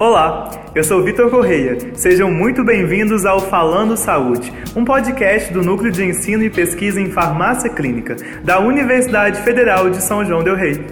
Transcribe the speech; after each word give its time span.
Olá, 0.00 0.48
eu 0.76 0.84
sou 0.84 1.02
Vitor 1.02 1.28
Correia. 1.28 1.76
Sejam 1.96 2.30
muito 2.30 2.62
bem-vindos 2.62 3.26
ao 3.26 3.40
Falando 3.40 3.96
Saúde, 3.96 4.52
um 4.76 4.84
podcast 4.84 5.52
do 5.52 5.60
Núcleo 5.60 5.90
de 5.90 6.04
Ensino 6.04 6.44
e 6.44 6.48
Pesquisa 6.48 7.00
em 7.00 7.10
Farmácia 7.10 7.68
Clínica 7.68 8.14
da 8.44 8.60
Universidade 8.60 9.42
Federal 9.42 9.90
de 9.90 10.00
São 10.00 10.24
João 10.24 10.44
del 10.44 10.54
Rei. 10.54 10.86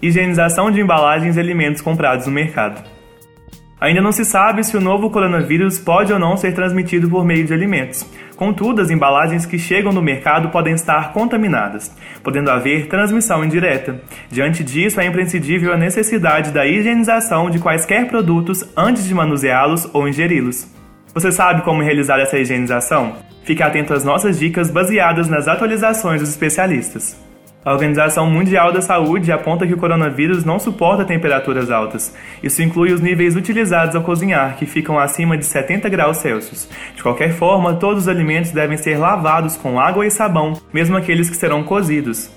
Higienização 0.00 0.70
de 0.70 0.80
embalagens 0.80 1.36
e 1.36 1.40
alimentos 1.40 1.82
comprados 1.82 2.26
no 2.26 2.32
mercado. 2.32 2.82
Ainda 3.80 4.00
não 4.00 4.10
se 4.10 4.24
sabe 4.24 4.64
se 4.64 4.76
o 4.76 4.80
novo 4.80 5.08
coronavírus 5.08 5.78
pode 5.78 6.12
ou 6.12 6.18
não 6.18 6.36
ser 6.36 6.52
transmitido 6.52 7.08
por 7.08 7.24
meio 7.24 7.44
de 7.44 7.54
alimentos. 7.54 8.04
Contudo, 8.36 8.82
as 8.82 8.90
embalagens 8.90 9.46
que 9.46 9.58
chegam 9.58 9.92
no 9.92 10.02
mercado 10.02 10.48
podem 10.48 10.74
estar 10.74 11.12
contaminadas, 11.12 11.94
podendo 12.22 12.50
haver 12.50 12.88
transmissão 12.88 13.44
indireta. 13.44 14.00
Diante 14.30 14.64
disso, 14.64 15.00
é 15.00 15.06
imprescindível 15.06 15.72
a 15.72 15.76
necessidade 15.76 16.50
da 16.50 16.66
higienização 16.66 17.50
de 17.50 17.60
quaisquer 17.60 18.08
produtos 18.08 18.68
antes 18.76 19.06
de 19.06 19.14
manuseá-los 19.14 19.88
ou 19.92 20.08
ingeri-los. 20.08 20.66
Você 21.14 21.30
sabe 21.30 21.62
como 21.62 21.82
realizar 21.82 22.18
essa 22.18 22.38
higienização? 22.38 23.16
Fique 23.44 23.62
atento 23.62 23.94
às 23.94 24.04
nossas 24.04 24.38
dicas 24.38 24.70
baseadas 24.70 25.28
nas 25.28 25.46
atualizações 25.46 26.20
dos 26.20 26.30
especialistas. 26.30 27.27
A 27.64 27.72
Organização 27.72 28.30
Mundial 28.30 28.72
da 28.72 28.80
Saúde 28.80 29.32
aponta 29.32 29.66
que 29.66 29.74
o 29.74 29.76
coronavírus 29.76 30.44
não 30.44 30.60
suporta 30.60 31.04
temperaturas 31.04 31.70
altas. 31.70 32.14
Isso 32.40 32.62
inclui 32.62 32.92
os 32.92 33.00
níveis 33.00 33.34
utilizados 33.34 33.96
ao 33.96 34.02
cozinhar, 34.02 34.56
que 34.56 34.64
ficam 34.64 34.96
acima 34.96 35.36
de 35.36 35.44
70 35.44 35.88
graus 35.88 36.18
Celsius. 36.18 36.68
De 36.94 37.02
qualquer 37.02 37.32
forma, 37.32 37.74
todos 37.74 38.04
os 38.04 38.08
alimentos 38.08 38.52
devem 38.52 38.76
ser 38.76 38.96
lavados 38.96 39.56
com 39.56 39.80
água 39.80 40.06
e 40.06 40.10
sabão, 40.10 40.52
mesmo 40.72 40.96
aqueles 40.96 41.28
que 41.28 41.36
serão 41.36 41.64
cozidos. 41.64 42.30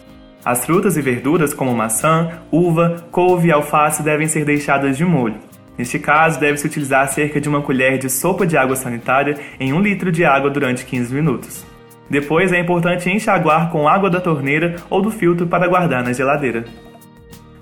As 0.43 0.65
frutas 0.65 0.97
e 0.97 1.01
verduras, 1.01 1.53
como 1.53 1.75
maçã, 1.75 2.41
uva, 2.51 3.05
couve 3.11 3.49
e 3.49 3.51
alface, 3.51 4.01
devem 4.01 4.27
ser 4.27 4.43
deixadas 4.43 4.97
de 4.97 5.05
molho. 5.05 5.37
Neste 5.77 5.99
caso, 5.99 6.39
deve-se 6.39 6.65
utilizar 6.65 7.07
cerca 7.07 7.39
de 7.39 7.47
uma 7.47 7.61
colher 7.61 7.99
de 7.99 8.09
sopa 8.09 8.45
de 8.45 8.57
água 8.57 8.75
sanitária 8.75 9.37
em 9.59 9.71
um 9.71 9.81
litro 9.81 10.11
de 10.11 10.25
água 10.25 10.49
durante 10.49 10.83
15 10.83 11.13
minutos. 11.13 11.70
Depois 12.11 12.51
é 12.51 12.59
importante 12.59 13.09
enxaguar 13.09 13.71
com 13.71 13.87
água 13.87 14.09
da 14.09 14.19
torneira 14.19 14.75
ou 14.89 15.01
do 15.01 15.09
filtro 15.09 15.47
para 15.47 15.65
guardar 15.65 16.03
na 16.03 16.11
geladeira. 16.11 16.65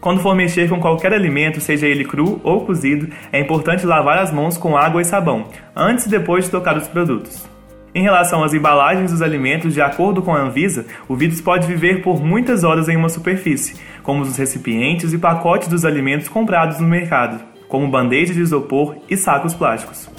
Quando 0.02 0.22
for 0.22 0.34
mexer 0.36 0.68
com 0.68 0.80
qualquer 0.80 1.14
alimento, 1.14 1.62
seja 1.62 1.86
ele 1.86 2.04
cru 2.04 2.42
ou 2.44 2.66
cozido, 2.66 3.10
é 3.32 3.40
importante 3.40 3.86
lavar 3.86 4.18
as 4.18 4.34
mãos 4.34 4.58
com 4.58 4.76
água 4.76 5.04
e 5.04 5.06
sabão, 5.06 5.46
antes 5.76 6.08
e 6.08 6.10
depois 6.10 6.46
de 6.46 6.52
tocar 6.52 6.76
os 6.76 6.88
produtos. 6.88 7.48
Em 7.94 8.02
relação 8.02 8.44
às 8.44 8.52
embalagens 8.52 9.12
dos 9.12 9.22
alimentos, 9.22 9.72
de 9.72 9.82
acordo 9.84 10.24
com 10.24 10.34
a 10.34 10.42
Anvisa, 10.42 10.88
o 11.08 11.16
vírus 11.16 11.40
pode 11.40 11.68
viver 11.68 12.02
por 12.02 12.20
muitas 12.20 12.64
horas 12.64 12.90
em 12.90 12.98
uma 12.98 13.10
superfície, 13.10 13.80
como 14.02 14.24
os 14.24 14.36
recipientes 14.36 15.14
e 15.14 15.20
pacotes 15.20 15.68
dos 15.68 15.86
alimentos 15.86 16.28
comprados 16.28 16.80
no 16.80 16.88
mercado, 16.88 17.40
como 17.68 17.88
bandejas 17.88 18.36
de 18.36 18.42
isopor 18.42 18.96
e 19.08 19.16
sacos 19.16 19.54
plásticos. 19.54 20.10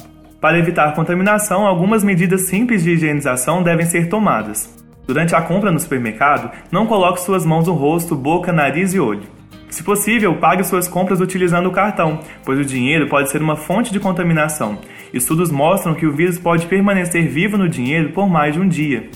Para 0.41 0.59
evitar 0.59 0.95
contaminação, 0.95 1.67
algumas 1.67 2.03
medidas 2.03 2.47
simples 2.47 2.83
de 2.83 2.93
higienização 2.93 3.63
devem 3.63 3.85
ser 3.85 4.09
tomadas. 4.09 4.75
Durante 5.07 5.35
a 5.35 5.43
compra 5.43 5.71
no 5.71 5.79
supermercado, 5.79 6.51
não 6.73 6.87
coloque 6.87 7.21
suas 7.21 7.45
mãos 7.45 7.67
no 7.67 7.75
rosto, 7.75 8.17
boca, 8.17 8.51
nariz 8.51 8.95
e 8.95 8.99
olho. 8.99 9.25
Se 9.69 9.83
possível, 9.83 10.35
pague 10.37 10.65
suas 10.65 10.89
compras 10.89 11.21
utilizando 11.21 11.67
o 11.67 11.73
cartão, 11.73 12.21
pois 12.43 12.59
o 12.59 12.65
dinheiro 12.65 13.07
pode 13.07 13.31
ser 13.31 13.43
uma 13.43 13.55
fonte 13.55 13.93
de 13.93 14.01
contaminação. 14.01 14.79
Estudos 15.13 15.51
mostram 15.51 15.95
que 15.95 16.07
o 16.07 16.13
vírus 16.13 16.39
pode 16.39 16.67
permanecer 16.67 17.29
vivo 17.29 17.59
no 17.59 17.69
dinheiro 17.69 18.11
por 18.13 18.27
mais 18.27 18.55
de 18.55 18.61
um 18.61 18.67
dia. 18.67 19.11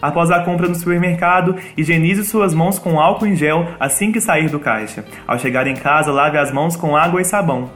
Após 0.00 0.30
a 0.30 0.40
compra 0.40 0.66
no 0.66 0.74
supermercado, 0.74 1.56
higienize 1.76 2.24
suas 2.24 2.54
mãos 2.54 2.78
com 2.78 2.98
álcool 2.98 3.26
em 3.26 3.36
gel 3.36 3.68
assim 3.78 4.12
que 4.12 4.20
sair 4.20 4.48
do 4.48 4.58
caixa. 4.58 5.04
Ao 5.26 5.38
chegar 5.38 5.66
em 5.66 5.74
casa, 5.74 6.10
lave 6.10 6.38
as 6.38 6.50
mãos 6.50 6.74
com 6.74 6.96
água 6.96 7.20
e 7.20 7.24
sabão. 7.24 7.70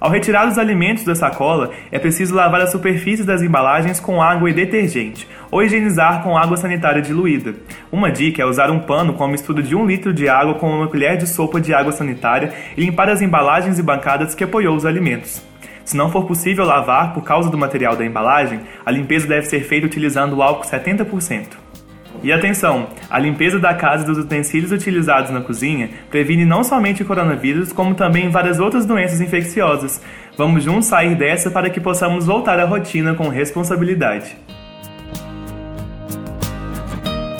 Ao 0.00 0.10
retirar 0.10 0.46
os 0.46 0.58
alimentos 0.58 1.02
da 1.02 1.14
sacola, 1.14 1.72
é 1.90 1.98
preciso 1.98 2.34
lavar 2.34 2.60
as 2.60 2.70
superfícies 2.70 3.26
das 3.26 3.42
embalagens 3.42 3.98
com 3.98 4.22
água 4.22 4.48
e 4.48 4.52
detergente, 4.52 5.26
ou 5.50 5.60
higienizar 5.60 6.22
com 6.22 6.38
água 6.38 6.56
sanitária 6.56 7.02
diluída. 7.02 7.54
Uma 7.90 8.10
dica 8.10 8.40
é 8.40 8.46
usar 8.46 8.70
um 8.70 8.78
pano 8.78 9.14
com 9.14 9.24
a 9.24 9.28
mistura 9.28 9.60
de 9.60 9.74
um 9.74 9.84
litro 9.84 10.14
de 10.14 10.28
água 10.28 10.54
com 10.54 10.70
uma 10.70 10.86
colher 10.86 11.16
de 11.16 11.26
sopa 11.26 11.60
de 11.60 11.74
água 11.74 11.90
sanitária 11.90 12.52
e 12.76 12.80
limpar 12.80 13.08
as 13.08 13.20
embalagens 13.20 13.78
e 13.78 13.82
bancadas 13.82 14.36
que 14.36 14.44
apoiou 14.44 14.76
os 14.76 14.86
alimentos. 14.86 15.42
Se 15.84 15.96
não 15.96 16.12
for 16.12 16.26
possível 16.26 16.64
lavar 16.64 17.12
por 17.12 17.24
causa 17.24 17.50
do 17.50 17.58
material 17.58 17.96
da 17.96 18.04
embalagem, 18.04 18.60
a 18.86 18.90
limpeza 18.92 19.26
deve 19.26 19.46
ser 19.46 19.64
feita 19.64 19.86
utilizando 19.86 20.40
álcool 20.42 20.68
70%. 20.68 21.67
E 22.22 22.32
atenção, 22.32 22.88
a 23.08 23.18
limpeza 23.18 23.58
da 23.58 23.74
casa 23.74 24.02
e 24.02 24.06
dos 24.06 24.18
utensílios 24.18 24.72
utilizados 24.72 25.30
na 25.30 25.40
cozinha 25.40 25.90
previne 26.10 26.44
não 26.44 26.64
somente 26.64 27.02
o 27.02 27.06
coronavírus, 27.06 27.72
como 27.72 27.94
também 27.94 28.28
várias 28.28 28.58
outras 28.58 28.84
doenças 28.84 29.20
infecciosas. 29.20 30.00
Vamos 30.36 30.64
juntos 30.64 30.88
sair 30.88 31.14
dessa 31.14 31.50
para 31.50 31.70
que 31.70 31.80
possamos 31.80 32.26
voltar 32.26 32.58
à 32.58 32.64
rotina 32.64 33.14
com 33.14 33.28
responsabilidade. 33.28 34.36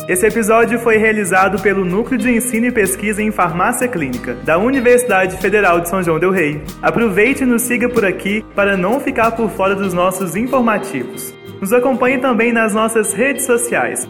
Esse 0.09 0.27
episódio 0.27 0.79
foi 0.79 0.97
realizado 0.97 1.61
pelo 1.61 1.85
Núcleo 1.85 2.19
de 2.19 2.31
Ensino 2.31 2.65
e 2.65 2.73
Pesquisa 2.73 3.23
em 3.23 3.31
Farmácia 3.31 3.87
Clínica, 3.87 4.35
da 4.43 4.56
Universidade 4.56 5.37
Federal 5.37 5.81
de 5.81 5.89
São 5.91 6.03
João 6.03 6.19
Del 6.19 6.31
Rei. 6.31 6.62
Aproveite 6.81 7.43
e 7.43 7.47
nos 7.47 7.61
siga 7.61 7.91
por 7.91 8.06
aqui 8.06 8.43
para 8.55 8.75
não 8.75 9.00
ficar 9.00 9.33
por 9.33 9.50
fora 9.50 9.75
dos 9.75 9.93
nossos 9.93 10.35
informativos. 10.35 11.38
Nos 11.61 11.73
acompanhe 11.73 12.19
também 12.19 12.53
nas 12.53 12.73
nossas 12.73 13.13
redes 13.13 13.45
sociais, 13.45 14.09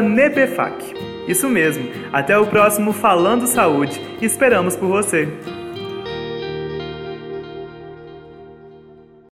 NEPEFAC. 0.00 0.94
Isso 1.28 1.48
mesmo, 1.48 1.90
até 2.12 2.38
o 2.38 2.46
próximo 2.46 2.92
Falando 2.92 3.46
Saúde. 3.46 4.00
Esperamos 4.22 4.76
por 4.76 4.88
você! 4.88 5.28